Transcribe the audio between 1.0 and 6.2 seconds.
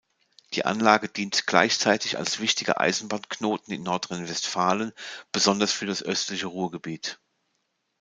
dient gleichzeitig als wichtiger Eisenbahnknoten in Nordrhein-Westfalen, besonders für das